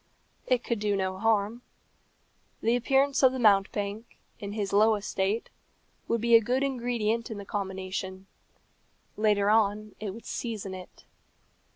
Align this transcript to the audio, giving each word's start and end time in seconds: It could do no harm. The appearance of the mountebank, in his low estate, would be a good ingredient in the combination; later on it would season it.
It 0.47 0.63
could 0.63 0.79
do 0.79 0.95
no 0.95 1.19
harm. 1.19 1.61
The 2.61 2.75
appearance 2.75 3.21
of 3.21 3.33
the 3.33 3.37
mountebank, 3.37 4.17
in 4.39 4.53
his 4.53 4.73
low 4.73 4.95
estate, 4.95 5.51
would 6.07 6.21
be 6.21 6.33
a 6.33 6.41
good 6.41 6.63
ingredient 6.63 7.29
in 7.29 7.37
the 7.37 7.45
combination; 7.45 8.25
later 9.15 9.51
on 9.51 9.93
it 9.99 10.09
would 10.11 10.25
season 10.25 10.73
it. 10.73 11.05